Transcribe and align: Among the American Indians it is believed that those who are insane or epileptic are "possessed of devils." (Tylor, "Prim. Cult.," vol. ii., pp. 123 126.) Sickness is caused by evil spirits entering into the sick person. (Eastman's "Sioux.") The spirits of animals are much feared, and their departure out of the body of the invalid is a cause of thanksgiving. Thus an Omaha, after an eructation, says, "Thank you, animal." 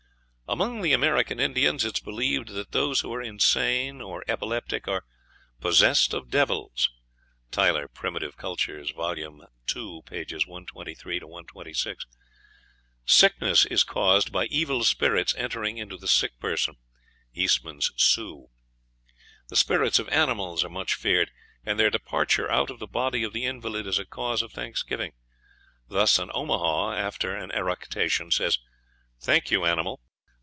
Among 0.51 0.81
the 0.81 0.91
American 0.91 1.39
Indians 1.39 1.85
it 1.85 1.95
is 1.99 2.03
believed 2.03 2.49
that 2.49 2.73
those 2.73 2.99
who 2.99 3.13
are 3.13 3.21
insane 3.21 4.01
or 4.01 4.21
epileptic 4.27 4.85
are 4.85 5.05
"possessed 5.61 6.13
of 6.13 6.29
devils." 6.29 6.89
(Tylor, 7.51 7.87
"Prim. 7.87 8.17
Cult.," 8.35 8.59
vol. 8.65 9.17
ii., 9.17 9.23
pp. 9.63 10.45
123 10.47 11.19
126.) 11.19 12.05
Sickness 13.05 13.65
is 13.65 13.85
caused 13.85 14.33
by 14.33 14.43
evil 14.47 14.83
spirits 14.83 15.33
entering 15.37 15.77
into 15.77 15.95
the 15.95 16.09
sick 16.09 16.37
person. 16.37 16.75
(Eastman's 17.33 17.93
"Sioux.") 17.95 18.49
The 19.47 19.55
spirits 19.55 19.99
of 19.99 20.09
animals 20.09 20.65
are 20.65 20.69
much 20.69 20.95
feared, 20.95 21.31
and 21.65 21.79
their 21.79 21.89
departure 21.89 22.51
out 22.51 22.69
of 22.69 22.79
the 22.79 22.87
body 22.87 23.23
of 23.23 23.31
the 23.31 23.45
invalid 23.45 23.87
is 23.87 23.97
a 23.99 24.05
cause 24.05 24.41
of 24.41 24.51
thanksgiving. 24.51 25.13
Thus 25.87 26.19
an 26.19 26.29
Omaha, 26.33 26.95
after 26.95 27.33
an 27.33 27.51
eructation, 27.51 28.31
says, 28.31 28.59
"Thank 29.17 29.49
you, 29.49 29.63
animal." 29.63 30.01